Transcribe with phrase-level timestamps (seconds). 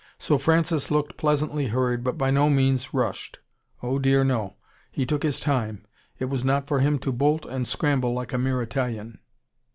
[0.17, 3.37] So Francis looked pleasantly hurried, but by no means rushed.
[3.83, 4.55] Oh, dear, no.
[4.91, 5.85] He took his time.
[6.17, 9.19] It was not for him to bolt and scramble like a mere Italian.